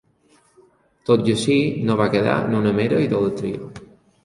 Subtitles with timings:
[1.09, 1.59] Tot i així,
[1.91, 3.73] no va quedar en una mera idolatria.